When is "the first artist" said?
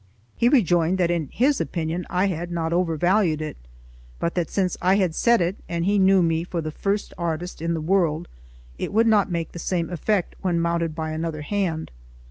6.59-7.61